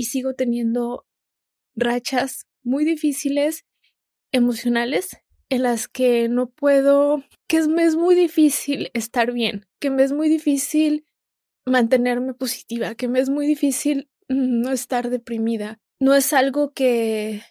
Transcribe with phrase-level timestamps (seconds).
[0.00, 1.06] y sigo teniendo
[1.76, 3.66] rachas muy difíciles
[4.32, 5.18] emocionales
[5.50, 10.12] en las que no puedo, que me es muy difícil estar bien, que me es
[10.12, 11.04] muy difícil
[11.66, 15.78] mantenerme positiva, que me es muy difícil no estar deprimida.
[16.00, 17.42] No es algo que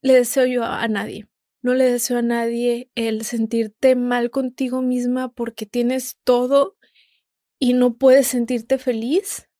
[0.00, 1.28] le deseo yo a nadie.
[1.60, 6.78] No le deseo a nadie el sentirte mal contigo misma porque tienes todo
[7.58, 9.50] y no puedes sentirte feliz.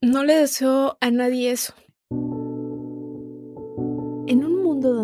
[0.00, 1.74] No le deseo a nadie eso.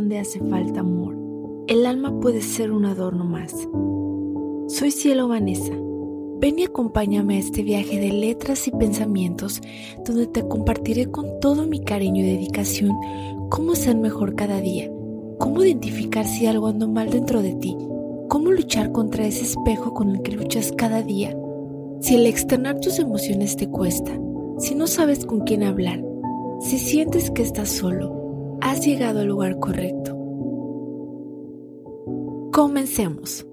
[0.05, 1.17] Donde hace falta amor,
[1.67, 3.55] el alma puede ser un adorno más.
[4.67, 5.73] Soy Cielo Vanessa.
[6.41, 9.63] Ven y acompáñame a este viaje de letras y pensamientos
[10.05, 12.93] donde te compartiré con todo mi cariño y dedicación
[13.49, 14.93] cómo ser mejor cada día,
[15.39, 17.75] cómo identificar si algo anda mal dentro de ti,
[18.29, 21.35] cómo luchar contra ese espejo con el que luchas cada día.
[22.01, 24.13] Si el externar tus emociones te cuesta,
[24.59, 26.05] si no sabes con quién hablar,
[26.61, 28.24] si sientes que estás solo,
[28.65, 30.17] has llegado al lugar correcto.
[32.51, 33.47] Comencemos.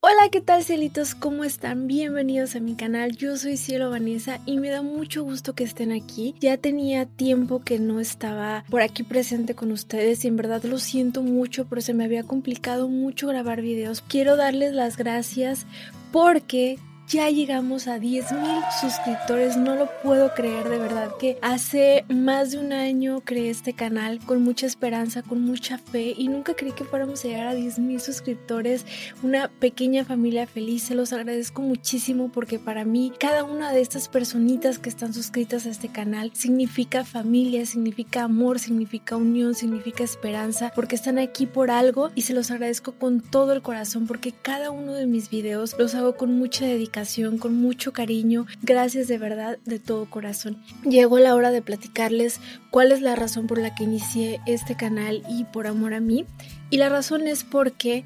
[0.00, 1.14] Hola, ¿qué tal cielitos?
[1.14, 1.86] ¿Cómo están?
[1.86, 3.16] Bienvenidos a mi canal.
[3.16, 6.34] Yo soy Cielo Vanessa y me da mucho gusto que estén aquí.
[6.40, 10.78] Ya tenía tiempo que no estaba por aquí presente con ustedes y en verdad lo
[10.78, 14.02] siento mucho, pero se me había complicado mucho grabar videos.
[14.02, 15.64] Quiero darles las gracias
[16.12, 16.78] porque
[17.08, 22.50] ya llegamos a 10 mil suscriptores, no lo puedo creer de verdad que hace más
[22.50, 26.72] de un año creé este canal con mucha esperanza, con mucha fe y nunca creí
[26.72, 28.84] que fuéramos a llegar a 10 mil suscriptores,
[29.22, 34.08] una pequeña familia feliz, se los agradezco muchísimo porque para mí cada una de estas
[34.08, 40.72] personitas que están suscritas a este canal significa familia, significa amor, significa unión, significa esperanza,
[40.74, 44.70] porque están aquí por algo y se los agradezco con todo el corazón porque cada
[44.70, 46.97] uno de mis videos los hago con mucha dedicación
[47.38, 48.46] con mucho cariño.
[48.62, 50.62] Gracias de verdad, de todo corazón.
[50.84, 55.22] Llegó la hora de platicarles cuál es la razón por la que inicié este canal
[55.28, 56.26] y por amor a mí.
[56.70, 58.04] Y la razón es porque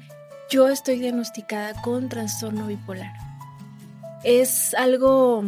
[0.49, 3.13] yo estoy diagnosticada con trastorno bipolar.
[4.23, 5.43] Es algo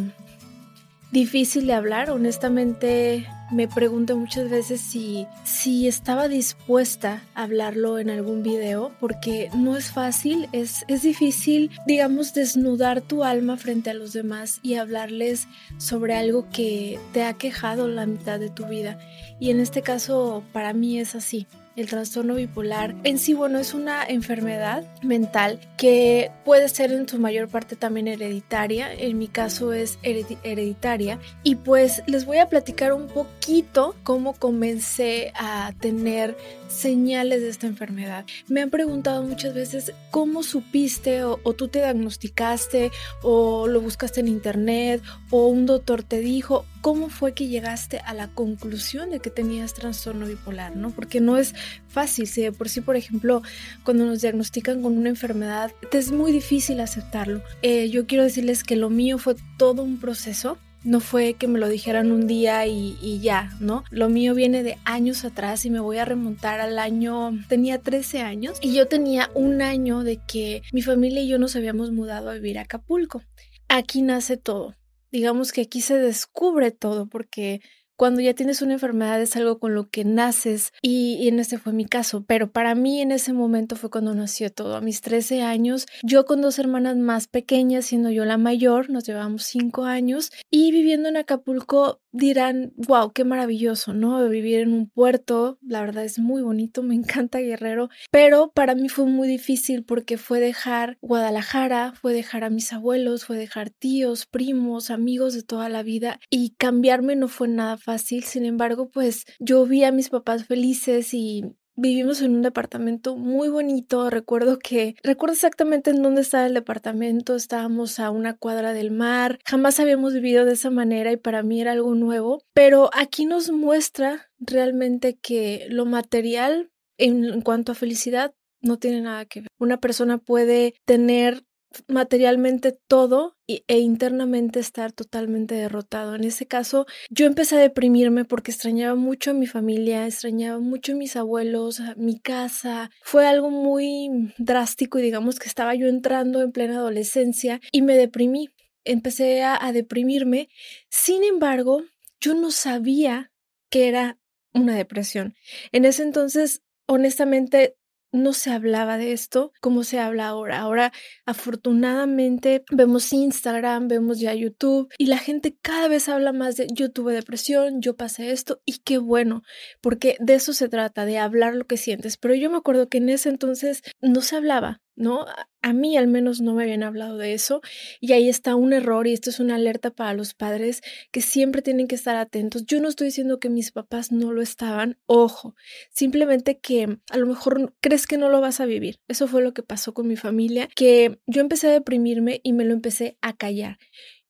[1.15, 8.09] difícil de hablar, honestamente me pregunto muchas veces si, si estaba dispuesta a hablarlo en
[8.09, 13.93] algún video, porque no es fácil, es, es difícil, digamos, desnudar tu alma frente a
[13.93, 18.99] los demás y hablarles sobre algo que te ha quejado la mitad de tu vida.
[19.39, 21.47] Y en este caso, para mí es así.
[21.75, 27.19] El trastorno bipolar en sí, bueno, es una enfermedad mental que puede ser en su
[27.19, 28.93] mayor parte también hereditaria.
[28.93, 31.19] En mi caso es hereditaria.
[31.43, 36.37] Y pues les voy a platicar un poquito cómo comencé a tener
[36.67, 38.25] señales de esta enfermedad.
[38.47, 44.27] Me han preguntado muchas veces cómo supiste o, tú te diagnosticaste o lo buscaste en
[44.27, 49.29] internet o un doctor te dijo cómo fue que llegaste a la conclusión de que
[49.29, 50.91] tenías trastorno bipolar, ¿no?
[50.91, 51.55] Porque no es
[51.87, 53.41] fácil, si de por sí, por ejemplo,
[53.83, 57.41] cuando nos diagnostican con una enfermedad, es muy difícil aceptarlo.
[57.61, 61.59] Eh, yo quiero decirles que lo mío fue todo un proceso no fue que me
[61.59, 63.83] lo dijeran un día y, ya, ¿no?
[63.89, 68.21] Lo mío viene de años atrás y me voy a remontar al año, tenía 13
[68.21, 72.29] años y yo tenía un año de que mi familia y yo nos habíamos mudado
[72.29, 73.23] a vivir a Acapulco.
[73.67, 74.75] Aquí nace todo.
[75.11, 77.61] Digamos que aquí se descubre todo porque
[77.95, 81.73] cuando ya tienes una enfermedad es algo con lo que naces y, en ese fue
[81.73, 84.75] mi caso, pero para mí en ese momento fue cuando nació todo.
[84.75, 89.05] A mis 13 años, yo con dos hermanas más pequeñas, siendo yo la mayor, nos
[89.05, 94.27] llevamos 5 años y viviendo en Acapulco dirán, wow, qué maravilloso, ¿no?
[94.29, 98.89] Vivir en un puerto, la verdad es muy bonito, me encanta Guerrero, pero para mí
[98.89, 104.25] fue muy difícil porque fue dejar Guadalajara, fue dejar a mis abuelos, fue dejar tíos,
[104.25, 109.25] primos, amigos de toda la vida y cambiarme no fue nada fácil, sin embargo, pues
[109.39, 111.43] yo vi a mis papás felices y
[111.77, 114.09] Vivimos en un departamento muy bonito.
[114.09, 117.35] Recuerdo que, recuerdo exactamente en dónde estaba el departamento.
[117.35, 119.39] Estábamos a una cuadra del mar.
[119.45, 122.41] Jamás habíamos vivido de esa manera y para mí era algo nuevo.
[122.53, 129.25] Pero aquí nos muestra realmente que lo material en cuanto a felicidad no tiene nada
[129.25, 129.49] que ver.
[129.59, 131.43] Una persona puede tener
[131.87, 136.15] materialmente todo e internamente estar totalmente derrotado.
[136.15, 140.93] En ese caso, yo empecé a deprimirme porque extrañaba mucho a mi familia, extrañaba mucho
[140.93, 142.89] a mis abuelos, a mi casa.
[143.03, 147.97] Fue algo muy drástico y digamos que estaba yo entrando en plena adolescencia y me
[147.97, 148.49] deprimí.
[148.83, 150.49] Empecé a, a deprimirme.
[150.89, 151.83] Sin embargo,
[152.19, 153.31] yo no sabía
[153.69, 154.17] que era
[154.53, 155.35] una depresión.
[155.71, 157.75] En ese entonces, honestamente,
[158.15, 160.59] no se hablaba de esto como se habla ahora.
[160.59, 160.91] Ahora,
[161.25, 166.91] afortunadamente, vemos Instagram, vemos ya YouTube y la gente cada vez habla más de yo
[166.91, 169.43] tuve depresión, yo pasé esto y qué bueno,
[169.81, 172.17] porque de eso se trata, de hablar lo que sientes.
[172.17, 175.25] Pero yo me acuerdo que en ese entonces no se hablaba, ¿no?
[175.61, 177.61] A mí al menos no me habían hablado de eso
[177.99, 180.81] y ahí está un error y esto es una alerta para los padres
[181.11, 182.65] que siempre tienen que estar atentos.
[182.65, 185.55] Yo no estoy diciendo que mis papás no lo estaban, ojo,
[185.91, 188.99] simplemente que a lo mejor crees que no lo vas a vivir.
[189.07, 192.65] Eso fue lo que pasó con mi familia, que yo empecé a deprimirme y me
[192.65, 193.77] lo empecé a callar.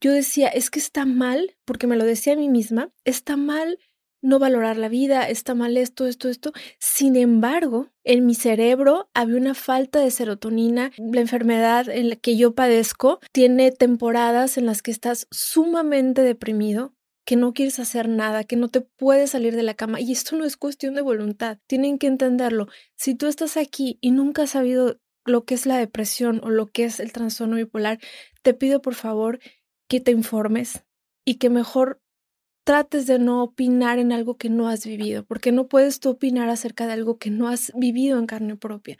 [0.01, 3.79] Yo decía, es que está mal, porque me lo decía a mí misma, está mal
[4.25, 6.51] no valorar la vida, está mal esto, esto, esto.
[6.79, 10.91] Sin embargo, en mi cerebro había una falta de serotonina.
[10.97, 16.95] La enfermedad en la que yo padezco tiene temporadas en las que estás sumamente deprimido,
[17.23, 20.01] que no quieres hacer nada, que no te puedes salir de la cama.
[20.01, 21.59] Y esto no es cuestión de voluntad.
[21.67, 22.67] Tienen que entenderlo.
[22.95, 26.67] Si tú estás aquí y nunca has sabido lo que es la depresión o lo
[26.67, 27.99] que es el trastorno bipolar,
[28.41, 29.39] te pido por favor
[29.87, 30.83] que te informes
[31.25, 32.01] y que mejor
[32.65, 36.49] trates de no opinar en algo que no has vivido, porque no puedes tú opinar
[36.49, 38.97] acerca de algo que no has vivido en carne propia.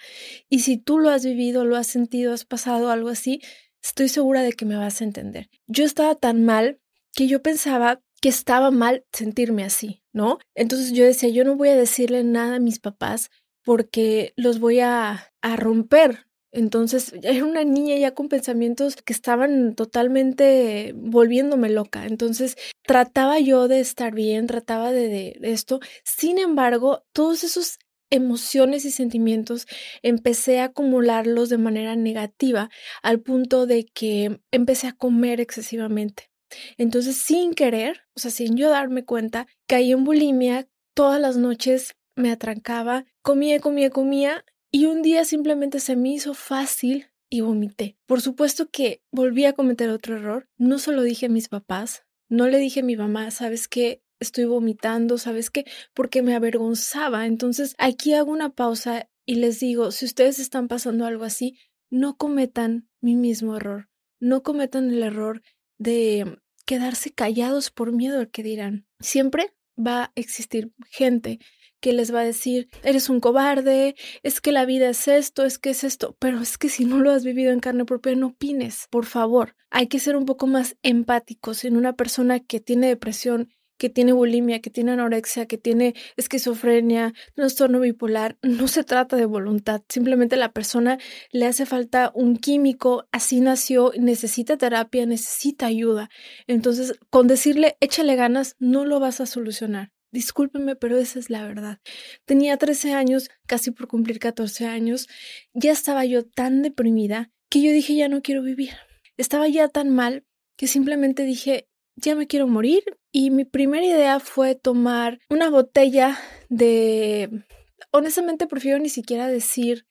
[0.50, 3.42] Y si tú lo has vivido, lo has sentido, has pasado algo así,
[3.84, 5.50] estoy segura de que me vas a entender.
[5.66, 6.80] Yo estaba tan mal
[7.14, 10.38] que yo pensaba que estaba mal sentirme así, ¿no?
[10.54, 13.32] Entonces yo decía, yo no voy a decirle nada a mis papás
[13.64, 19.76] porque los voy a, a romper, entonces era una niña ya con pensamientos que estaban
[19.76, 22.06] totalmente volviéndome loca.
[22.06, 25.82] Entonces trataba yo de estar bien, trataba de, de esto.
[26.06, 27.78] Sin embargo, todos esos
[28.10, 29.68] emociones y sentimientos
[30.02, 32.70] empecé a acumularlos de manera negativa
[33.04, 36.30] al punto de que empecé a comer excesivamente.
[36.78, 41.96] Entonces, sin querer, o sea, sin yo darme cuenta, caí en bulimia, todas las noches
[42.16, 47.98] me atrancaba, comía, comía, comía y un día simplemente se me hizo fácil y vomité.
[48.06, 50.50] Por supuesto que volví a cometer otro error.
[50.58, 54.04] No se lo dije a mis papás, no le dije a mi mamá, ¿sabes qué?
[54.20, 55.64] Estoy vomitando, ¿sabes qué?
[55.94, 57.26] Porque me avergonzaba.
[57.26, 61.58] Entonces aquí hago una pausa y les digo, si ustedes están pasando algo así,
[61.90, 63.88] no cometan mi mismo error.
[64.20, 65.42] No cometan el error
[65.78, 68.86] de quedarse callados por miedo al que dirán.
[69.00, 71.40] Siempre va a existir gente
[71.86, 73.94] que les va a decir, eres un cobarde,
[74.24, 76.98] es que la vida es esto, es que es esto, pero es que si no
[76.98, 79.56] lo has vivido en carne propia, no opines, por favor.
[79.70, 84.14] Hay que ser un poco más empáticos en una persona que tiene depresión que tiene
[84.14, 90.38] bulimia, que tiene anorexia, que tiene esquizofrenia, trastorno bipolar, no se trata de voluntad, simplemente
[90.38, 90.98] la persona
[91.32, 96.10] le hace falta un químico, así nació, necesita terapia, necesita ayuda.
[96.48, 99.95] Entonces, con decirle échale ganas, no lo vas a solucionar.
[100.16, 101.80] Discúlpeme, pero esa es la verdad.
[102.24, 105.10] Tenía 13 años, casi por cumplir 14 años,
[105.54, 108.70] ya estaba yo tan deprimida que yo dije ya no quiero vivir.
[109.18, 110.24] Estaba ya tan mal
[110.56, 111.68] que simplemente dije
[111.98, 116.18] ya me quiero morir y mi primera idea fue tomar una botella
[116.48, 117.44] de...
[117.92, 119.86] Honestamente prefiero ni siquiera decir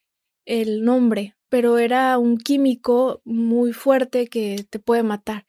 [0.46, 5.46] el nombre, pero era un químico muy fuerte que te puede matar.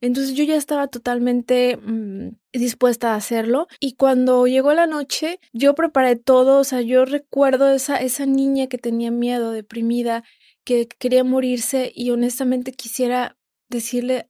[0.00, 3.66] Entonces yo ya estaba totalmente mm, dispuesta a hacerlo.
[3.80, 8.66] Y cuando llegó la noche yo preparé todo, o sea, yo recuerdo esa, esa niña
[8.66, 10.24] que tenía miedo, deprimida,
[10.64, 13.36] que quería morirse y honestamente quisiera
[13.68, 14.28] decirle,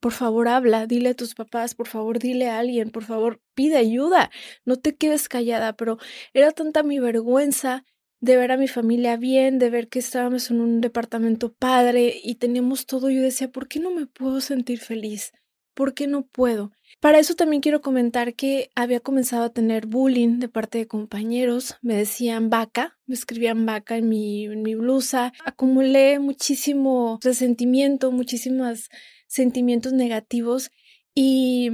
[0.00, 3.78] por favor habla, dile a tus papás, por favor dile a alguien, por favor pide
[3.78, 4.30] ayuda,
[4.66, 5.98] no te quedes callada, pero
[6.34, 7.84] era tanta mi vergüenza
[8.20, 12.36] de ver a mi familia bien, de ver que estábamos en un departamento padre y
[12.36, 15.32] teníamos todo, yo decía, ¿por qué no me puedo sentir feliz?
[15.74, 16.70] ¿Por qué no puedo?
[17.00, 21.76] Para eso también quiero comentar que había comenzado a tener bullying de parte de compañeros.
[21.82, 25.32] Me decían vaca, me escribían vaca en mi, en mi blusa.
[25.44, 28.88] Acumulé muchísimo resentimiento, muchísimos
[29.26, 30.70] sentimientos negativos
[31.14, 31.70] y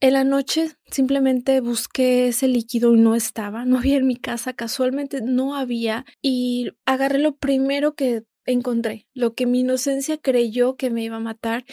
[0.00, 4.54] en la noche simplemente busqué ese líquido y no estaba, no había en mi casa,
[4.54, 10.90] casualmente no había y agarré lo primero que encontré, lo que mi inocencia creyó que
[10.90, 11.64] me iba a matar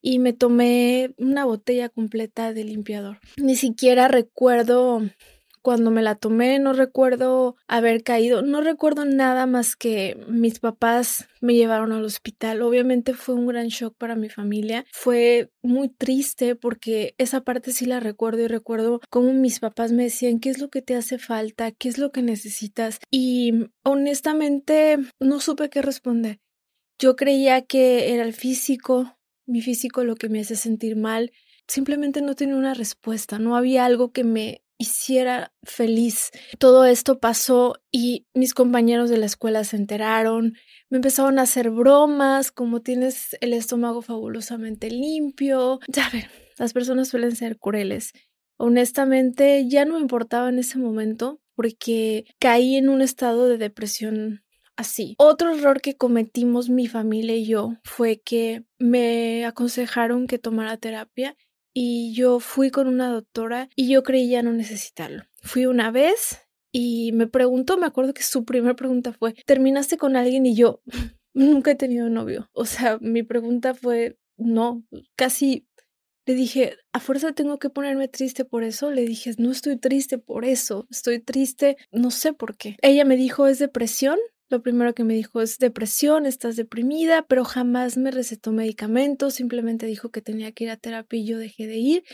[0.00, 3.18] y me tomé una botella completa de limpiador.
[3.36, 5.02] Ni siquiera recuerdo
[5.62, 11.28] cuando me la tomé no recuerdo haber caído, no recuerdo nada más que mis papás
[11.40, 12.62] me llevaron al hospital.
[12.62, 14.84] Obviamente fue un gran shock para mi familia.
[14.92, 20.04] Fue muy triste porque esa parte sí la recuerdo y recuerdo cómo mis papás me
[20.04, 24.98] decían qué es lo que te hace falta, qué es lo que necesitas y honestamente
[25.20, 26.40] no supe qué responder.
[26.98, 29.16] Yo creía que era el físico,
[29.46, 31.32] mi físico lo que me hace sentir mal.
[31.66, 36.30] Simplemente no tenía una respuesta, no había algo que me hiciera feliz.
[36.58, 40.54] Todo esto pasó y mis compañeros de la escuela se enteraron,
[40.90, 45.78] me empezaron a hacer bromas, como tienes el estómago fabulosamente limpio.
[45.88, 48.12] Ya ver, las personas suelen ser crueles.
[48.56, 54.42] Honestamente, ya no me importaba en ese momento porque caí en un estado de depresión
[54.76, 55.14] así.
[55.18, 61.36] Otro error que cometimos mi familia y yo fue que me aconsejaron que tomara terapia
[61.74, 65.24] y yo fui con una doctora y yo creí ya no necesitarlo.
[65.42, 70.16] Fui una vez y me preguntó, me acuerdo que su primera pregunta fue, ¿terminaste con
[70.16, 70.46] alguien?
[70.46, 70.82] Y yo
[71.34, 72.48] nunca he tenido novio.
[72.52, 74.84] O sea, mi pregunta fue, no,
[75.16, 75.66] casi
[76.24, 78.90] le dije, a fuerza tengo que ponerme triste por eso.
[78.90, 82.76] Le dije, no estoy triste por eso, estoy triste, no sé por qué.
[82.82, 84.18] Ella me dijo, es depresión.
[84.52, 89.86] Lo primero que me dijo es depresión, estás deprimida, pero jamás me recetó medicamentos, simplemente
[89.86, 92.04] dijo que tenía que ir a terapia y yo dejé de ir.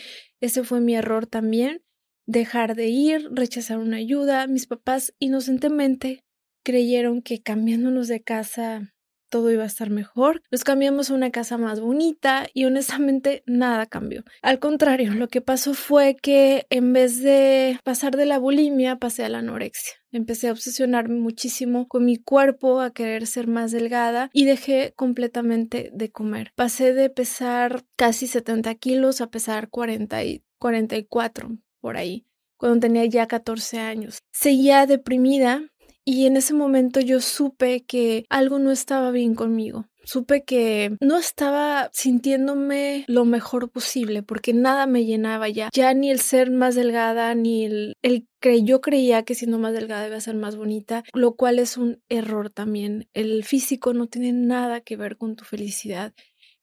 [0.40, 1.82] Ese fue mi error también
[2.26, 4.46] dejar de ir, rechazar una ayuda.
[4.46, 6.22] Mis papás inocentemente
[6.62, 8.94] creyeron que cambiándonos de casa
[9.28, 10.42] todo iba a estar mejor.
[10.50, 14.24] Nos cambiamos a una casa más bonita y honestamente nada cambió.
[14.42, 19.24] Al contrario, lo que pasó fue que en vez de pasar de la bulimia, pasé
[19.24, 19.94] a la anorexia.
[20.10, 25.90] Empecé a obsesionarme muchísimo con mi cuerpo, a querer ser más delgada y dejé completamente
[25.92, 26.52] de comer.
[26.54, 32.24] Pasé de pesar casi 70 kilos a pesar 40 y 44 por ahí,
[32.56, 34.18] cuando tenía ya 14 años.
[34.32, 35.62] Seguía deprimida
[36.08, 39.84] y en ese momento yo supe que algo no estaba bien conmigo.
[40.04, 45.68] Supe que no estaba sintiéndome lo mejor posible porque nada me llenaba ya.
[45.70, 49.74] Ya ni el ser más delgada, ni el, el que yo creía que siendo más
[49.74, 53.06] delgada iba a ser más bonita, lo cual es un error también.
[53.12, 56.14] El físico no tiene nada que ver con tu felicidad.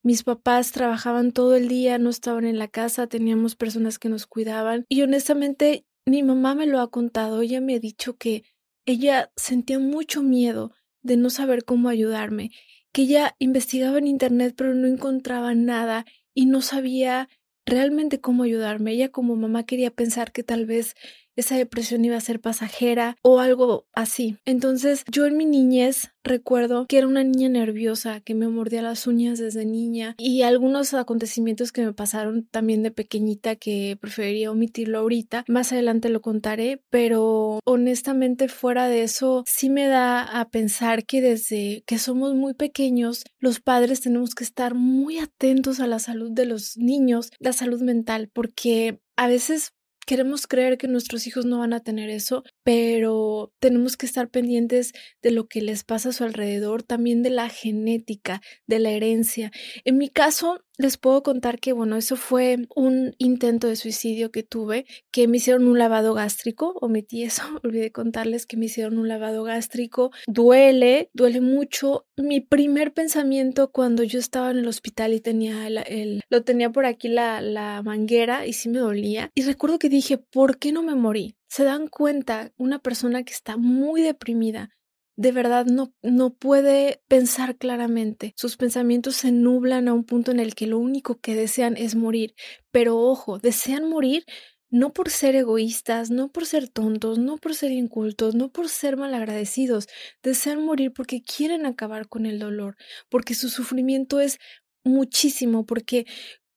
[0.02, 4.25] Mis papás trabajaban todo el día, no estaban en la casa, teníamos personas que nos
[4.25, 8.44] cuidaban y honestamente mi mamá me lo ha contado, ella me ha dicho que
[8.86, 12.51] ella sentía mucho miedo de no saber cómo ayudarme,
[12.92, 17.30] que ella investigaba en internet pero no encontraba nada y no sabía
[17.65, 18.94] realmente cómo ayudarme.
[18.94, 20.96] Ella como mamá quería pensar que tal vez
[21.36, 24.38] esa depresión iba a ser pasajera o algo así.
[24.46, 29.06] Entonces yo en mi niñez recuerdo que era una niña nerviosa, que me mordía las
[29.08, 35.00] uñas desde niña y algunos acontecimientos que me pasaron también de pequeñita que preferiría omitirlo
[35.00, 35.46] ahorita.
[35.48, 41.22] Más adelante lo contaré, pero honestamente fuera de eso sí me da a pensar que
[41.22, 46.32] desde que somos muy pequeños los padres tenemos que estar muy atentos a la salud
[46.32, 49.74] de los niños, la salud mental, porque a veces
[50.05, 54.93] Queremos creer que nuestros hijos no van a tener eso, pero tenemos que estar pendientes
[55.21, 59.51] de lo que les pasa a su alrededor, también de la genética, de la herencia.
[59.83, 64.44] En mi caso, les puedo contar que, bueno, eso fue un intento de suicidio que
[64.44, 69.08] tuve, que me hicieron un lavado gástrico, omití eso, olvidé contarles que me hicieron un
[69.08, 72.05] lavado gástrico, duele, duele mucho.
[72.17, 76.86] Mi primer pensamiento cuando yo estaba en el hospital y tenía el, lo tenía por
[76.86, 80.84] aquí la, la manguera y sí me dolía, y recuerdo que dije, ¿por qué no
[80.84, 81.36] me morí?
[81.48, 84.72] Se dan cuenta, una persona que está muy deprimida,
[85.17, 88.34] de verdad no, no puede pensar claramente.
[88.38, 91.95] Sus pensamientos se nublan a un punto en el que lo único que desean es
[91.95, 92.36] morir.
[92.72, 94.25] Pero ojo, desean morir
[94.69, 98.98] no por ser egoístas, no por ser tontos, no por ser incultos, no por ser
[98.98, 99.88] malagradecidos.
[100.22, 102.75] Desean morir porque quieren acabar con el dolor,
[103.10, 104.38] porque su sufrimiento es
[104.84, 106.05] muchísimo, porque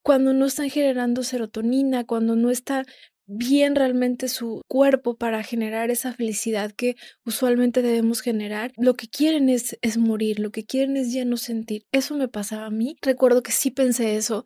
[0.02, 2.84] cuando no están generando serotonina, cuando no está
[3.28, 9.49] bien realmente su cuerpo para generar esa felicidad que usualmente debemos generar, lo que quieren
[9.49, 11.87] es, es morir, lo que quieren es ya no sentir.
[11.92, 12.97] Eso me pasaba a mí.
[13.02, 14.44] Recuerdo que sí pensé eso.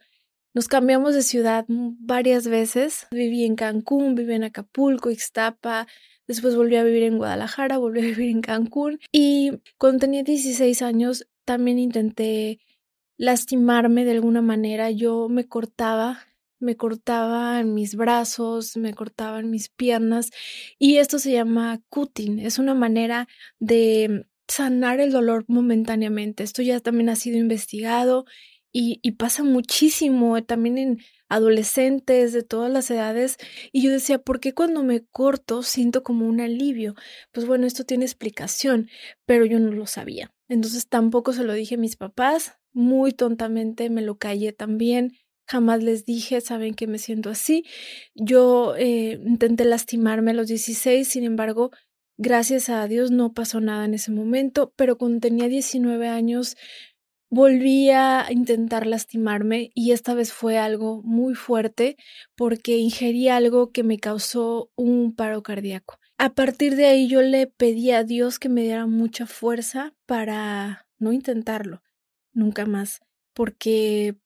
[0.54, 3.06] Nos cambiamos de ciudad varias veces.
[3.10, 5.86] Viví en Cancún, viví en Acapulco, Ixtapa,
[6.26, 10.80] Después volví a vivir en Guadalajara, volví a vivir en Cancún y cuando tenía 16
[10.82, 12.60] años también intenté
[13.16, 14.90] lastimarme de alguna manera.
[14.90, 16.20] Yo me cortaba
[16.62, 20.30] me cortaban mis brazos, me cortaban mis piernas
[20.78, 23.28] y esto se llama cutting, es una manera
[23.58, 26.42] de sanar el dolor momentáneamente.
[26.42, 28.24] Esto ya también ha sido investigado
[28.72, 33.36] y, pasa muchísimo eh, también en adolescentes de todas las edades
[33.70, 36.94] y yo decía, ¿por qué cuando me corto siento como un alivio?
[37.32, 38.88] Pues bueno, esto tiene explicación,
[39.26, 40.32] pero yo no lo sabía.
[40.48, 45.12] Entonces tampoco se lo dije a mis papás, muy tontamente me lo callé también
[45.52, 47.66] Jamás les dije, saben que me siento así.
[48.14, 51.70] Yo eh, intenté lastimarme a los 16, sin embargo,
[52.16, 56.56] gracias a Dios no pasó nada en ese momento, pero cuando tenía 19 años
[57.28, 61.98] volví a intentar lastimarme y esta vez fue algo muy fuerte
[62.34, 65.98] porque ingerí algo que me causó un paro cardíaco.
[66.16, 70.86] A partir de ahí yo le pedí a Dios que me diera mucha fuerza para
[70.98, 71.82] no intentarlo
[72.32, 73.00] nunca más,
[73.34, 74.16] porque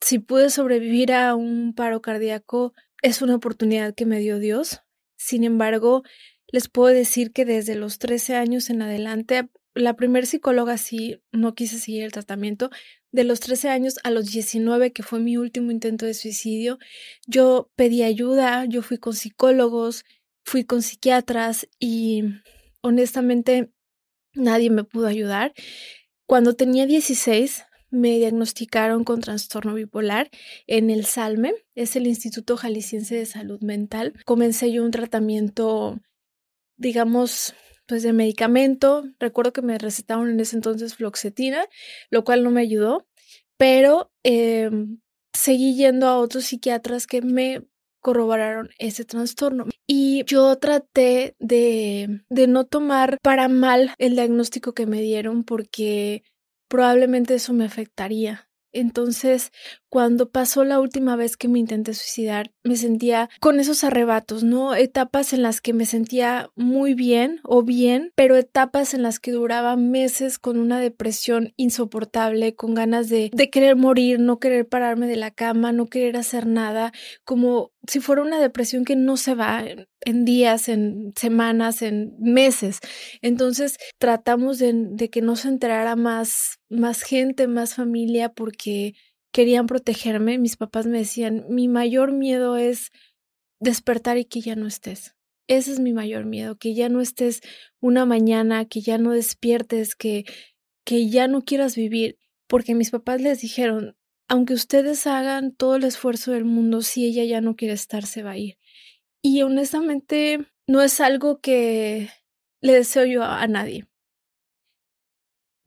[0.00, 4.80] si pude sobrevivir a un paro cardíaco es una oportunidad que me dio Dios.
[5.16, 6.02] Sin embargo,
[6.48, 11.54] les puedo decir que desde los 13 años en adelante, la primer psicóloga sí no
[11.54, 12.70] quise seguir el tratamiento.
[13.12, 16.78] De los 13 años a los 19, que fue mi último intento de suicidio,
[17.26, 20.04] yo pedí ayuda, yo fui con psicólogos,
[20.44, 22.24] fui con psiquiatras y
[22.80, 23.70] honestamente
[24.34, 25.52] nadie me pudo ayudar.
[26.26, 30.30] Cuando tenía 16, me diagnosticaron con trastorno bipolar
[30.66, 34.14] en el SALME, es el Instituto Jalisciense de Salud Mental.
[34.24, 35.98] Comencé yo un tratamiento,
[36.76, 37.54] digamos,
[37.86, 39.04] pues de medicamento.
[39.18, 41.66] Recuerdo que me recetaron en ese entonces floxetina,
[42.10, 43.06] lo cual no me ayudó,
[43.56, 45.00] pero em,
[45.32, 47.62] seguí yendo a otros psiquiatras que me
[48.00, 49.66] corroboraron ese trastorno.
[49.86, 56.22] Y yo traté de, de no tomar para mal el diagnóstico que me dieron porque
[56.70, 58.48] probablemente eso me afectaría.
[58.72, 59.50] Entonces,
[59.88, 64.76] cuando pasó la última vez que me intenté suicidar, me sentía con esos arrebatos, ¿no?
[64.76, 69.32] Etapas en las que me sentía muy bien o bien, pero etapas en las que
[69.32, 75.08] duraba meses con una depresión insoportable, con ganas de, de querer morir, no querer pararme
[75.08, 76.92] de la cama, no querer hacer nada,
[77.24, 79.64] como si fuera una depresión que no se va
[80.02, 82.78] en días, en semanas, en meses.
[83.20, 88.94] Entonces tratamos de, de que no se enterara más, más gente, más familia, porque
[89.32, 90.38] querían protegerme.
[90.38, 92.90] Mis papás me decían, mi mayor miedo es
[93.60, 95.14] despertar y que ya no estés.
[95.48, 97.40] Ese es mi mayor miedo, que ya no estés
[97.80, 100.24] una mañana, que ya no despiertes, que,
[100.84, 103.96] que ya no quieras vivir, porque mis papás les dijeron,
[104.28, 108.22] aunque ustedes hagan todo el esfuerzo del mundo, si ella ya no quiere estar, se
[108.22, 108.58] va a ir.
[109.22, 112.08] Y honestamente, no es algo que
[112.60, 113.89] le deseo yo a nadie.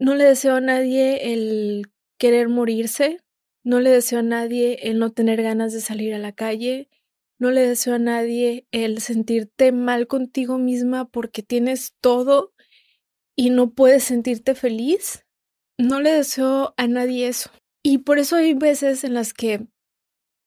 [0.04, 1.86] No le deseo a nadie el
[2.20, 3.22] querer morirse,
[3.64, 6.90] no le deseo a nadie el no tener ganas de salir a la calle.
[7.40, 12.52] No le deseo a nadie el sentirte mal contigo misma porque tienes todo
[13.38, 15.26] y no puedes sentirte feliz.
[15.78, 17.50] No le deseo a nadie eso.
[17.82, 19.68] Y por eso hay veces en las que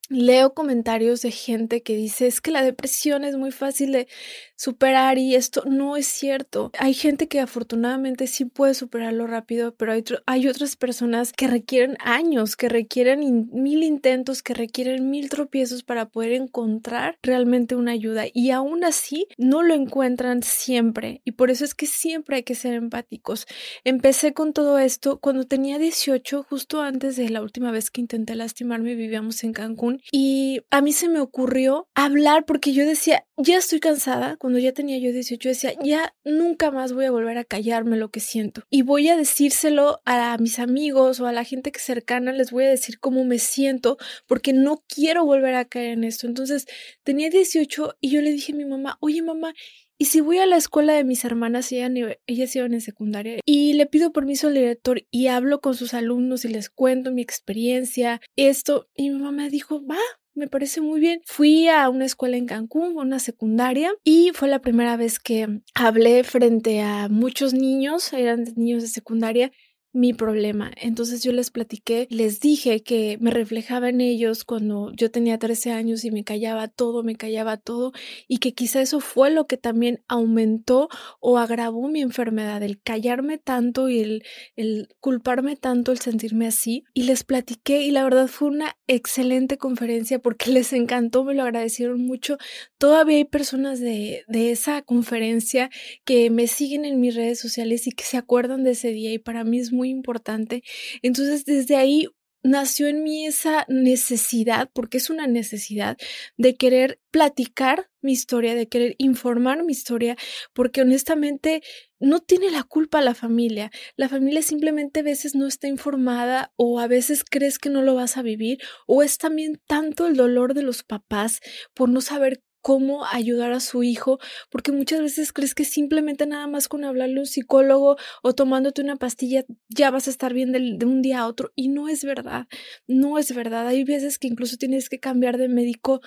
[0.08, 4.08] leo comentarios de gente que dice es que la depresión es muy fácil de
[4.54, 6.70] superar y esto no es cierto.
[6.78, 11.96] Hay gente que afortunadamente sí puede superarlo rápido, pero hay, hay otras personas que requieren
[12.00, 18.24] años, que requieren mil intentos, que requieren mil tropiezos para poder encontrar realmente una ayuda
[18.32, 22.54] y aún así no lo encuentran siempre y por eso es que siempre hay que
[22.54, 23.46] ser empáticos.
[23.84, 28.34] Empecé con todo esto cuando tenía 18, justo antes de la última vez que intenté
[28.34, 33.58] lastimarme, vivíamos en Cancún y a mí se me ocurrió hablar porque yo decía, ya
[33.58, 37.44] estoy cansada cuando ya tenía yo 18, decía, ya nunca más voy a volver a
[37.44, 38.62] callarme lo que siento.
[38.70, 42.64] Y voy a decírselo a mis amigos o a la gente que cercana, les voy
[42.64, 46.26] a decir cómo me siento, porque no quiero volver a caer en esto.
[46.26, 46.66] Entonces,
[47.02, 49.52] tenía 18 y yo le dije a mi mamá, oye mamá,
[49.98, 51.90] y si voy a la escuela de mis hermanas, ellas,
[52.26, 56.44] ellas iban en secundaria, y le pido permiso al director y hablo con sus alumnos
[56.44, 59.98] y les cuento mi experiencia, esto, y mi mamá me dijo, va,
[60.36, 61.22] me parece muy bien.
[61.24, 66.22] Fui a una escuela en Cancún, una secundaria, y fue la primera vez que hablé
[66.24, 69.50] frente a muchos niños, eran niños de secundaria,
[69.96, 70.70] mi problema.
[70.76, 75.72] Entonces yo les platiqué, les dije que me reflejaba en ellos cuando yo tenía 13
[75.72, 77.92] años y me callaba todo, me callaba todo
[78.28, 83.38] y que quizá eso fue lo que también aumentó o agravó mi enfermedad, el callarme
[83.38, 84.22] tanto y
[84.56, 86.84] el, culparme tanto, el sentirme así.
[86.92, 91.42] Y les platiqué y la verdad fue una excelente conferencia porque les encantó, me lo
[91.42, 92.36] agradecieron mucho.
[92.76, 95.70] Todavía hay personas de, de esa conferencia
[96.04, 99.18] que me siguen en mis redes sociales y que se acuerdan de ese día y
[99.18, 100.62] para mí es muy importante.
[101.02, 102.08] Entonces, desde ahí
[102.46, 105.96] nació en mí esa necesidad, porque es una necesidad
[106.36, 110.16] de querer platicar mi historia, de querer informar mi historia,
[110.52, 111.62] porque honestamente
[111.98, 113.70] no tiene la culpa la familia.
[113.96, 117.94] La familia simplemente a veces no está informada o a veces crees que no lo
[117.94, 121.40] vas a vivir o es también tanto el dolor de los papás
[121.74, 124.18] por no saber cómo ayudar a su hijo,
[124.50, 128.82] porque muchas veces crees que simplemente nada más con hablarle a un psicólogo o tomándote
[128.82, 131.88] una pastilla ya vas a estar bien de, de un día a otro y no
[131.88, 132.48] es verdad,
[132.88, 133.68] no es verdad.
[133.68, 136.00] Hay veces que incluso tienes que cambiar de médico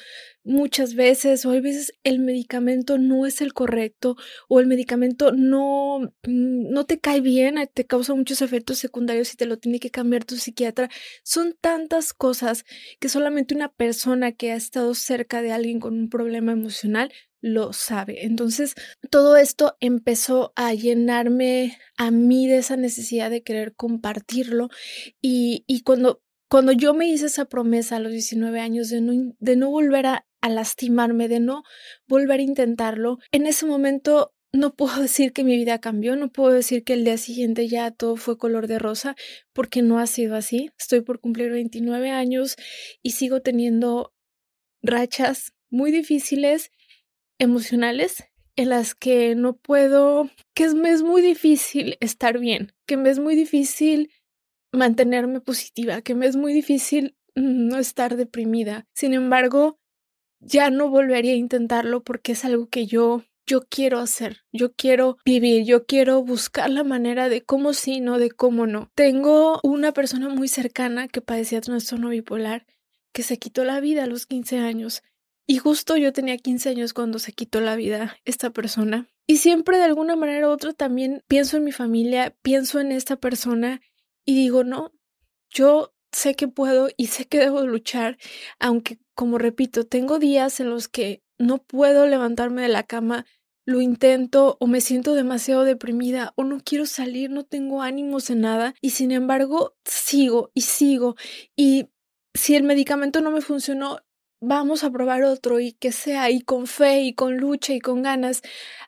[0.43, 4.17] muchas veces o hay veces el medicamento no es el correcto
[4.47, 9.37] o el medicamento no, mm, no te cae bien, te causa muchos efectos secundarios y
[9.37, 10.89] te lo tiene que cambiar tu psiquiatra.
[11.23, 12.65] Son tantas cosas
[12.99, 17.73] que solamente una persona que ha estado cerca de alguien con un problema emocional lo
[17.73, 18.25] sabe.
[18.25, 18.75] Entonces,
[19.09, 24.69] todo esto empezó a llenarme a mí de esa necesidad de querer compartirlo
[25.21, 29.35] y, y cuando cuando yo me hice esa promesa a los 19 años de no,
[29.39, 31.63] de no volver a, a lastimarme, de no
[32.07, 36.51] volver a intentarlo, en ese momento no puedo decir que mi vida cambió, no puedo
[36.51, 39.15] decir que el día siguiente ya todo fue color de rosa,
[39.53, 40.71] porque no ha sido así.
[40.79, 42.55] Estoy por cumplir 29 años
[43.03, 44.13] y sigo teniendo
[44.81, 46.71] rachas muy difíciles,
[47.39, 48.23] emocionales,
[48.55, 53.19] en las que no puedo, que me es muy difícil estar bien, que me es
[53.19, 54.11] muy difícil
[54.71, 58.85] mantenerme positiva, que me es muy difícil no estar deprimida.
[58.93, 59.79] Sin embargo,
[60.41, 65.17] ya no volvería a intentarlo porque es algo que yo yo quiero hacer, yo quiero
[65.25, 68.91] vivir, yo quiero buscar la manera de cómo sí, no de cómo no.
[68.93, 72.67] Tengo una persona muy cercana que padecía trastorno bipolar
[73.11, 75.01] que se quitó la vida a los 15 años.
[75.49, 79.09] Y justo yo tenía 15 años cuando se quitó la vida esta persona.
[79.25, 83.15] Y siempre de alguna manera u otra también pienso en mi familia, pienso en esta
[83.15, 83.81] persona
[84.23, 84.91] y digo, no,
[85.49, 88.19] yo sé que puedo y sé que debo luchar,
[88.59, 93.25] aunque, como repito, tengo días en los que no puedo levantarme de la cama
[93.65, 98.41] lo intento o me siento demasiado deprimida o no quiero salir, no tengo ánimos en
[98.41, 101.15] nada y sin embargo sigo y sigo
[101.55, 101.87] y
[102.35, 103.99] si el medicamento no me funcionó,
[104.41, 108.01] vamos a probar otro y que sea y con fe y con lucha y con
[108.03, 108.41] ganas.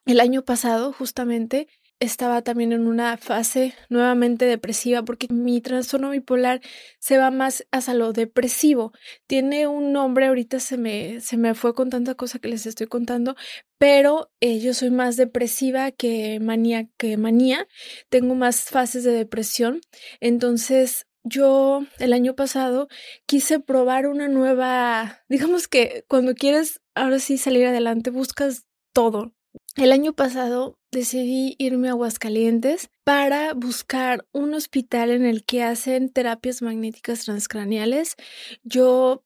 [0.06, 1.68] El año pasado justamente
[2.02, 6.60] estaba también en una fase nuevamente depresiva porque mi trastorno bipolar
[7.00, 8.92] se va más hacia lo depresivo.
[9.28, 12.88] Tiene un nombre, ahorita se me, se me fue con tanta cosa que les estoy
[12.88, 13.36] contando,
[13.78, 17.68] pero eh, yo soy más depresiva que manía, que manía.
[18.10, 19.82] Tengo más fases de depresión.
[20.20, 22.88] Entonces, yo el año pasado
[23.26, 29.34] quise probar una nueva, digamos que cuando quieres ahora sí salir adelante, buscas todo,
[29.78, 36.10] el año pasado decidí irme a Aguascalientes para buscar un hospital en el que hacen
[36.10, 38.16] terapias magnéticas transcraniales.
[38.64, 39.24] Yo,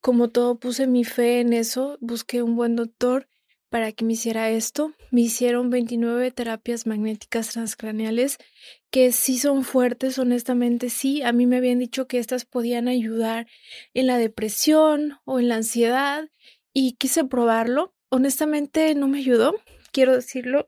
[0.00, 3.28] como todo, puse mi fe en eso, busqué un buen doctor
[3.72, 4.92] para que me hiciera esto.
[5.10, 8.38] Me hicieron 29 terapias magnéticas transcraniales
[8.92, 11.22] que sí son fuertes, honestamente sí.
[11.22, 13.48] A mí me habían dicho que estas podían ayudar
[13.94, 16.28] en la depresión o en la ansiedad
[16.72, 19.54] y quise probarlo honestamente no me ayudó,
[19.90, 20.66] quiero decirlo.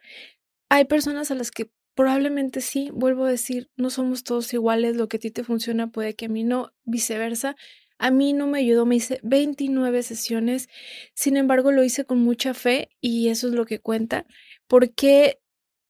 [0.71, 5.09] Hay personas a las que probablemente sí, vuelvo a decir, no somos todos iguales, lo
[5.09, 7.55] que a ti te funciona puede que a mí no, viceversa.
[7.99, 10.69] A mí no me ayudó, me hice 29 sesiones,
[11.15, 14.27] sin embargo lo hice con mucha fe y eso es lo que cuenta,
[14.67, 15.41] porque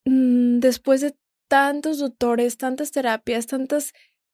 [0.04, 1.16] mm, después de
[1.48, 3.92] tantos doctores, tantas terapias, tantas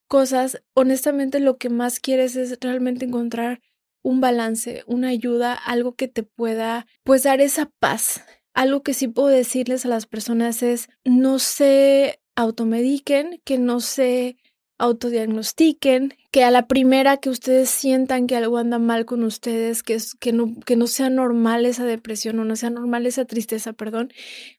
[0.08, 3.60] cosas, honestamente lo que más quieres es realmente encontrar
[4.02, 8.24] un balance, una ayuda, algo que te pueda pues dar esa paz.
[8.54, 14.36] Algo que sí puedo decirles a las personas es no se automediquen, que no se
[14.80, 19.94] autodiagnostiquen, que a la primera que ustedes sientan que algo anda mal con ustedes, que,
[19.94, 23.72] es, que, no, que no sea normal esa depresión o no sea normal esa tristeza,
[23.72, 24.12] perdón,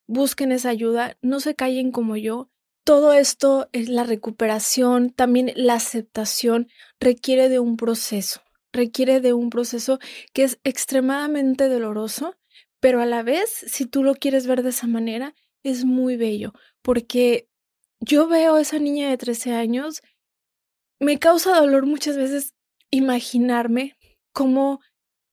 [0.08, 2.50] busquen esa ayuda, no se callen como yo.
[2.84, 6.68] Todo esto es la recuperación, también la aceptación
[7.00, 8.42] requiere de un proceso
[8.74, 10.00] requiere de un proceso
[10.34, 12.38] que es extremadamente doloroso,
[12.80, 16.54] pero a la vez, si tú lo quieres ver de esa manera, es muy bello,
[16.82, 17.48] porque
[18.00, 20.02] yo veo a esa niña de 13 años,
[21.02, 22.54] me causa dolor muchas veces
[22.92, 23.98] imaginarme
[24.34, 24.80] cómo,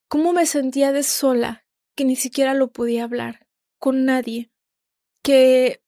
[0.08, 3.46] cómo me sentía de sola, que ni siquiera lo podía hablar
[3.78, 4.50] con nadie,
[5.22, 5.82] que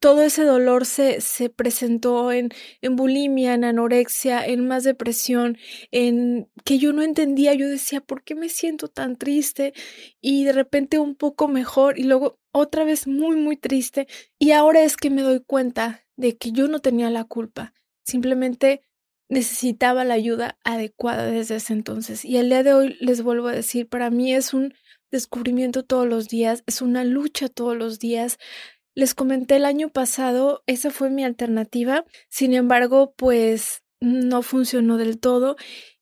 [0.00, 2.48] todo ese dolor se, se presentó en,
[2.80, 5.58] en bulimia, en anorexia, en más depresión,
[5.90, 9.74] en que yo no entendía, yo decía, ¿por qué me siento tan triste?
[10.22, 14.08] Y de repente un poco mejor y luego otra vez muy, muy triste.
[14.38, 18.80] Y ahora es que me doy cuenta de que yo no tenía la culpa, simplemente
[19.30, 22.26] necesitaba la ayuda adecuada desde ese entonces.
[22.26, 24.74] Y el día de hoy les vuelvo a decir, para mí es un
[25.10, 28.38] descubrimiento todos los días, es una lucha todos los días
[28.94, 35.18] les comenté el año pasado, esa fue mi alternativa, sin embargo, pues no funcionó del
[35.18, 35.56] todo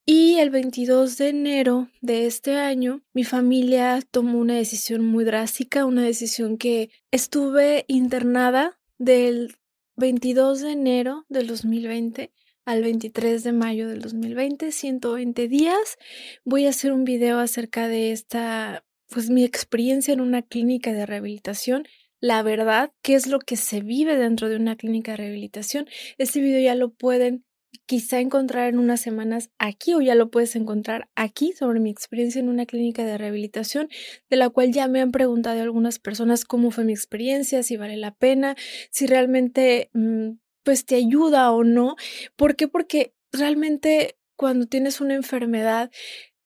[0.06, 5.84] Y el 22 de enero de este año, mi familia tomó una decisión muy drástica,
[5.84, 9.56] una decisión que estuve internada del
[9.96, 12.32] 22 de enero del 2020
[12.68, 15.96] al 23 de mayo del 2020, 120 días.
[16.44, 21.06] Voy a hacer un video acerca de esta, pues mi experiencia en una clínica de
[21.06, 21.84] rehabilitación.
[22.20, 25.86] La verdad, qué es lo que se vive dentro de una clínica de rehabilitación.
[26.18, 27.46] Este video ya lo pueden
[27.86, 32.38] quizá encontrar en unas semanas aquí o ya lo puedes encontrar aquí sobre mi experiencia
[32.38, 33.88] en una clínica de rehabilitación,
[34.28, 37.96] de la cual ya me han preguntado algunas personas cómo fue mi experiencia, si vale
[37.96, 38.56] la pena,
[38.90, 40.32] si realmente mm,
[40.68, 41.96] pues te ayuda o no.
[42.36, 42.68] ¿Por qué?
[42.68, 45.90] Porque realmente cuando tienes una enfermedad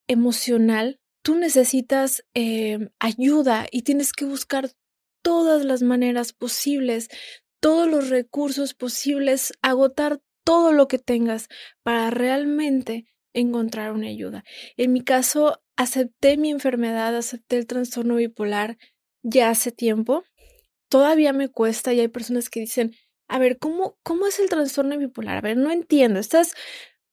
[0.06, 4.70] emocional, tú necesitas em, ayuda y tienes que buscar
[5.24, 7.08] todas las maneras posibles,
[7.58, 11.48] todos los recursos posibles, agotar todo lo que tengas
[11.82, 14.44] para realmente encontrar una ayuda.
[14.76, 18.78] En mi caso, acepté mi enfermedad, acepté el trastorno bipolar
[19.24, 20.22] ya hace tiempo.
[20.88, 22.92] Todavía me cuesta y hay personas que dicen,
[23.28, 25.38] a ver, ¿cómo, cómo es el trastorno bipolar?
[25.38, 26.20] A ver, no entiendo.
[26.20, 26.54] Estás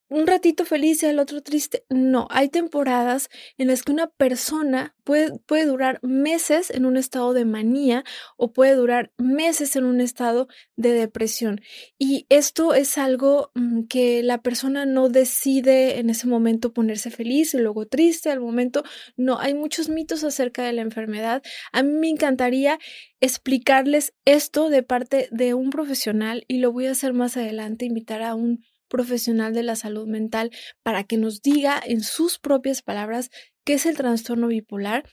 [0.09, 1.85] un ratito feliz y al otro triste.
[1.89, 7.33] No, hay temporadas en las que una persona puede, puede, durar meses en un estado
[7.33, 8.03] de manía
[8.35, 11.61] o puede durar meses en un estado de depresión.
[11.97, 17.53] Y esto es algo mm, que la persona no decide en ese momento ponerse feliz
[17.53, 18.83] y luego triste al momento.
[19.15, 21.43] No, hay muchos mitos acerca de la enfermedad.
[21.71, 22.79] A mí me encantaría
[23.19, 28.23] explicarles esto de parte de un profesional y lo voy a hacer más adelante, invitar
[28.23, 30.51] a un profesional de la salud mental
[30.83, 33.29] para que nos diga en sus propias palabras
[33.63, 35.05] qué es el trastorno bipolar.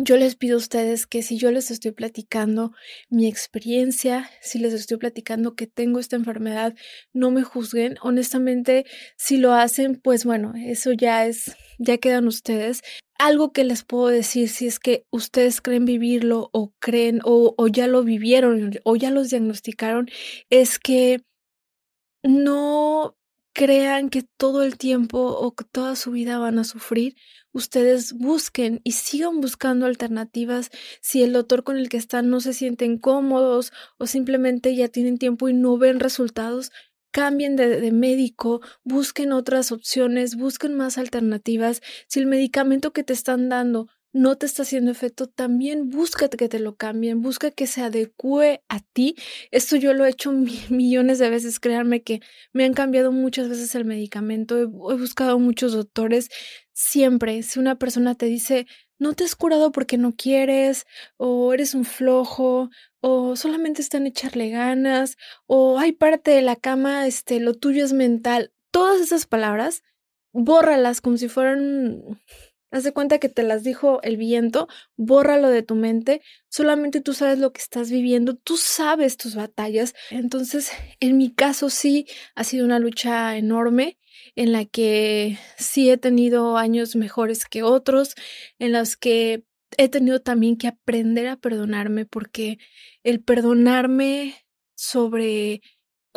[0.00, 2.72] Yo les pido a ustedes que si yo les estoy platicando
[3.10, 6.74] mi experiencia, si les estoy platicando que tengo esta enfermedad,
[7.12, 7.96] no me juzguen.
[8.00, 8.84] Honestamente,
[9.16, 12.82] si lo hacen, pues bueno, eso ya es, ya quedan ustedes.
[13.18, 17.88] Algo que les puedo decir si es que ustedes creen vivirlo o creen o, ya
[17.88, 20.08] lo vivieron o ya los diagnosticaron,
[20.48, 21.22] es que
[22.22, 23.16] no
[23.58, 27.16] crean que todo el tiempo o que toda su vida van a sufrir.
[27.52, 32.52] Ustedes busquen y sigan buscando alternativas si el doctor con el que están no se
[32.52, 36.70] sienten cómodos o simplemente ya tienen tiempo y no ven resultados.
[37.10, 41.80] Cambien de, de, médico, busquen otras opciones, busquen más alternativas.
[42.06, 46.48] Si el medicamento que te están dando no te está haciendo efecto, también busca que
[46.48, 49.14] te lo cambien, busca que se adecue a ti.
[49.52, 50.32] Esto yo lo he hecho
[50.70, 52.20] millones de veces, créanme que
[52.52, 56.30] me han cambiado muchas veces el medicamento, he, buscado muchos doctores.
[56.72, 58.66] Siempre, si una persona te dice,
[58.98, 64.50] no te has curado porque no quieres, o eres un flojo, o solamente están echarle
[64.50, 69.82] ganas, o hay parte de la cama, este, lo tuyo es mental, todas esas palabras,
[70.32, 72.20] bórralas como si fueran
[72.70, 77.14] Haz de cuenta que te las dijo el viento, bórralo de tu mente, solamente tú
[77.14, 79.94] sabes lo que estás viviendo, tú sabes tus batallas.
[80.10, 83.98] Entonces, en mi caso sí ha sido una lucha enorme
[84.36, 88.14] en la que sí he tenido años mejores que otros,
[88.58, 89.44] en las que
[89.76, 92.58] he tenido también que aprender a perdonarme porque
[93.02, 94.34] el perdonarme
[94.74, 95.62] sobre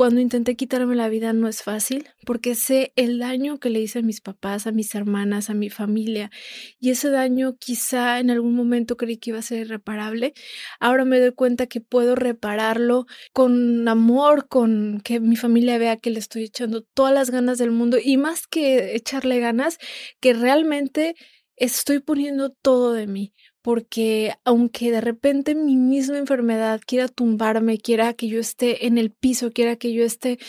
[0.02, 4.00] cuando intenté quitarme la vida no es fácil, porque sé el daño que le hice
[4.00, 6.32] a mis papás, a mis hermanas, a mi familia,
[6.80, 10.34] y ese daño quizá en algún momento creí que iba a ser irreparable.
[10.80, 16.10] Ahora me doy cuenta que puedo repararlo con amor, con que mi familia vea que
[16.10, 19.78] le estoy echando todas las ganas del mundo y más que echarle ganas,
[20.20, 21.14] que realmente
[21.58, 28.14] estoy poniendo todo de mí porque aunque de repente mi misma enfermedad quiera tumbarme, quiera
[28.14, 30.40] que yo esté en el piso, quiera que yo esté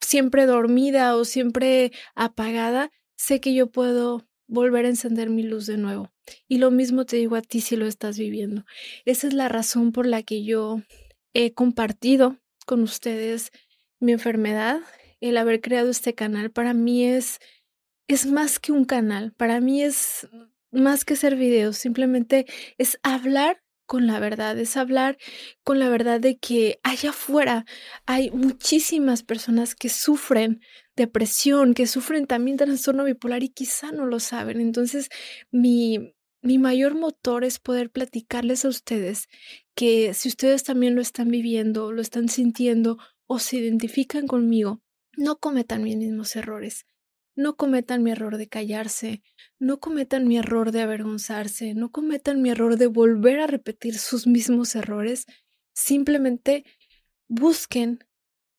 [0.00, 5.78] siempre dormida o siempre apagada, sé que yo puedo volver a encender mi luz de
[5.78, 6.10] nuevo.
[6.48, 8.64] Y lo mismo te digo a ti si lo estás viviendo.
[9.04, 10.82] Esa es la razón por la que yo
[11.34, 13.50] he compartido con ustedes
[13.98, 14.80] mi enfermedad,
[15.20, 16.50] el haber creado este canal.
[16.50, 17.40] Para mí es
[18.08, 20.28] es más que un canal, para mí es
[20.72, 22.46] más que hacer videos, simplemente
[22.78, 25.18] es hablar con la verdad, es hablar
[25.64, 27.66] con la verdad de que allá afuera
[28.06, 30.60] hay muchísimas personas que sufren
[30.96, 34.60] depresión, que sufren también trastorno bipolar y quizá no lo saben.
[34.60, 35.08] Entonces,
[35.50, 39.28] mi, mi mayor motor es poder platicarles a ustedes
[39.74, 44.80] que si ustedes también lo están viviendo, lo están sintiendo o se identifican conmigo,
[45.16, 46.86] no cometan mis mismos errores.
[47.34, 49.22] No cometan mi error de callarse,
[49.58, 54.26] no cometan mi error de avergonzarse, no cometan mi error de volver a repetir sus
[54.26, 55.26] mismos errores.
[55.74, 56.64] Simplemente
[57.28, 58.00] busquen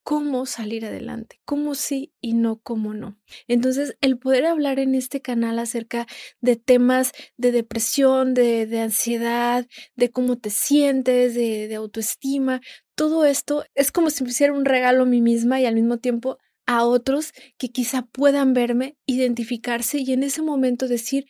[0.03, 3.17] cómo salir adelante, cómo sí y no cómo no.
[3.47, 6.07] Entonces, el poder hablar en este canal acerca
[6.41, 12.62] de temas de depresión, de, de ansiedad, de cómo te sientes, de, de autoestima,
[12.95, 15.97] todo esto es como si me hiciera un regalo a mí misma y al mismo
[15.97, 21.26] tiempo a otros que quizá puedan verme, identificarse y en ese momento decir,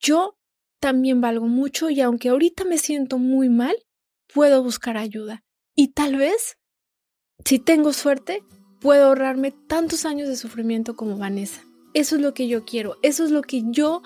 [0.00, 0.38] yo
[0.80, 3.74] también valgo mucho y aunque ahorita me siento muy mal,
[4.32, 5.44] puedo buscar ayuda.
[5.74, 6.58] Y tal vez
[7.44, 8.42] si tengo suerte,
[8.80, 11.62] puedo ahorrarme tantos años de sufrimiento como Vanessa.
[11.94, 14.02] Eso es lo que yo quiero, eso es lo que yo,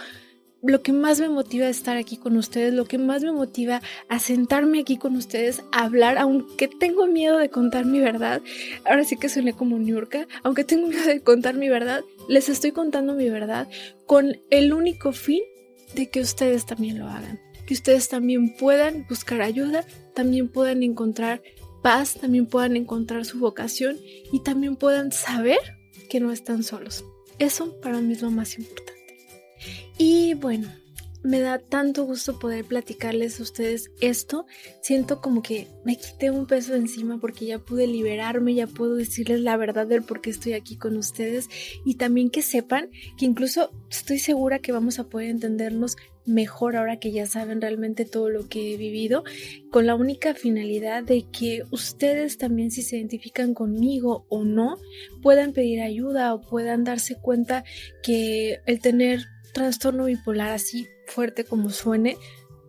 [0.62, 3.82] lo que más me motiva a estar aquí con ustedes, lo que más me motiva
[4.08, 8.42] a sentarme aquí con ustedes, a hablar, aunque tengo miedo de contar mi verdad.
[8.84, 12.72] Ahora sí que suene como Niurka, aunque tengo miedo de contar mi verdad, les estoy
[12.72, 13.68] contando mi verdad
[14.06, 15.42] con el único fin
[15.94, 21.42] de que ustedes también lo hagan, que ustedes también puedan buscar ayuda, también puedan encontrar
[21.82, 23.98] paz, también puedan encontrar su vocación
[24.32, 25.58] y también puedan saber
[26.08, 27.04] que no están solos.
[27.38, 28.91] Eso para mí es lo más importante.
[29.98, 30.68] Y bueno,
[31.22, 34.46] me da tanto gusto poder platicarles a ustedes esto.
[34.80, 38.96] Siento como que me quité un peso de encima porque ya pude liberarme, ya puedo
[38.96, 41.48] decirles la verdad del por qué estoy aquí con ustedes
[41.84, 46.98] y también que sepan que incluso estoy segura que vamos a poder entendernos mejor ahora
[46.98, 49.24] que ya saben realmente todo lo que he vivido,
[49.70, 54.78] con la única finalidad de que ustedes también si se identifican conmigo o no,
[55.20, 57.64] puedan pedir ayuda o puedan darse cuenta
[58.02, 62.16] que el tener trastorno bipolar así fuerte como suene,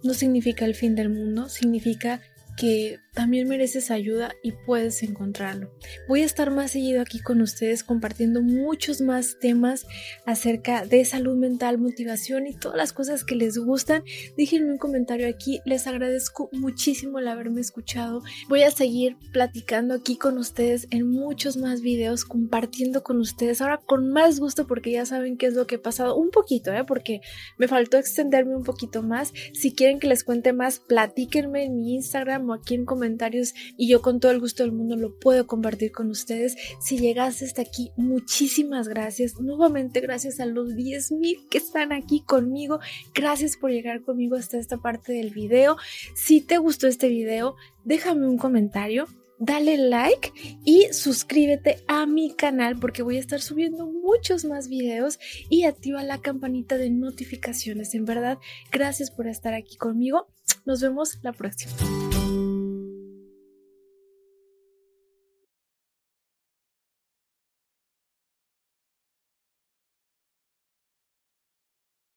[0.04, 2.22] no significa el fin del mundo, significa
[2.58, 5.71] que también mereces ayuda y puedes encontrarlo.
[6.08, 9.86] Voy a estar más seguido aquí con ustedes compartiendo muchos más temas
[10.26, 14.04] acerca de salud mental, motivación y todas las cosas que les gustan.
[14.36, 18.23] Déjenme un comentario aquí, les agradezco muchísimo el haberme escuchado.
[18.49, 23.78] Voy a seguir platicando aquí con ustedes en muchos más videos, compartiendo con ustedes ahora
[23.86, 26.84] con más gusto porque ya saben qué es lo que he pasado un poquito, ¿eh?
[26.84, 27.21] porque
[27.60, 29.34] me faltó extenderme un poquito más.
[29.54, 33.53] Si quieren que les cuente más, platíquenme en mi Instagram o aquí en comentarios comentarios
[33.75, 36.55] y yo con todo el gusto del mundo lo puedo compartir con ustedes.
[36.79, 39.41] Si llegaste hasta aquí, muchísimas gracias.
[39.41, 42.79] Nuevamente gracias a los 10.000 que están aquí conmigo.
[43.13, 45.75] Gracias por llegar conmigo hasta esta parte del video.
[46.15, 49.07] Si te gustó este video, déjame un comentario
[49.39, 50.31] dale like
[50.63, 56.01] y suscríbete a mi canal porque voy a estar subiendo muchos más videos y activa
[56.03, 57.93] la campanita de notificaciones.
[57.93, 58.37] En verdad,
[58.71, 60.27] gracias por estar aquí conmigo.
[60.65, 61.73] Nos vemos la próxima.